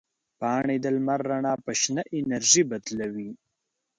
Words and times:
پاڼې 0.39 0.77
د 0.81 0.85
لمر 0.95 1.19
رڼا 1.29 1.53
په 1.65 1.71
شنه 1.81 2.03
انرژي 2.17 2.63
بدلوي. 2.71 3.29